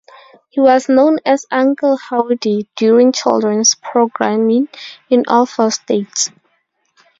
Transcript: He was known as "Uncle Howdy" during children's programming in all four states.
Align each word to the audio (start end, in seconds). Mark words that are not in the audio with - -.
He 0.49 0.59
was 0.59 0.89
known 0.89 1.19
as 1.27 1.45
"Uncle 1.51 1.95
Howdy" 1.95 2.67
during 2.75 3.11
children's 3.11 3.75
programming 3.75 4.67
in 5.11 5.25
all 5.27 5.45
four 5.45 5.69
states. 5.69 6.31